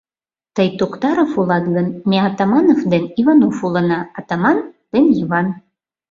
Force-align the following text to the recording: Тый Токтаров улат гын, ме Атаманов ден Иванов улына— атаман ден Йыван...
Тый 0.55 0.67
Токтаров 0.79 1.31
улат 1.39 1.65
гын, 1.75 1.87
ме 2.09 2.17
Атаманов 2.27 2.79
ден 2.91 3.03
Иванов 3.19 3.55
улына— 3.65 3.99
атаман 4.19 4.57
ден 4.93 5.05
Йыван... 5.17 5.47